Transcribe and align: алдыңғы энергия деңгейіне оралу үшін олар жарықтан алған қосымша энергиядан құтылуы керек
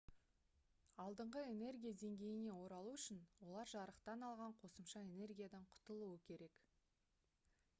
алдыңғы 1.01 1.41
энергия 1.49 1.91
деңгейіне 2.03 2.55
оралу 2.61 2.93
үшін 2.99 3.19
олар 3.49 3.69
жарықтан 3.73 4.25
алған 4.29 4.57
қосымша 4.63 5.03
энергиядан 5.09 5.69
құтылуы 5.75 6.17
керек 6.31 6.65